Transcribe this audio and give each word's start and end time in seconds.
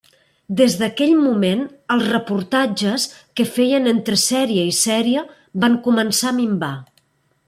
Des 0.59 0.75
d'aquell 0.77 1.11
moment, 1.25 1.59
els 1.95 2.07
reportatges 2.13 3.05
que 3.41 3.47
feien 3.57 3.91
entre 3.93 4.17
sèrie 4.25 4.67
i 4.71 4.75
sèrie, 4.79 5.25
van 5.65 5.81
començar 5.89 6.33
a 6.33 6.37
minvar. 6.43 6.73